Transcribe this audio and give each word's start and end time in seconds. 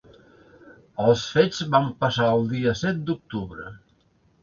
Els 1.03 1.27
fets 1.35 1.61
van 1.77 1.87
passar 2.01 2.33
el 2.39 2.51
dia 2.57 2.77
set 2.83 3.07
d’octubre. 3.11 3.73